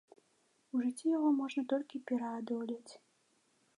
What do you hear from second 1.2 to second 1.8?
можна